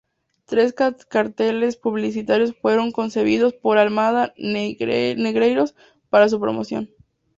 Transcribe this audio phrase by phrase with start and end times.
[0.45, 5.75] Tres carteles publicitarios fueron concebidos por Almada Negreiros
[6.09, 6.89] para su promoción.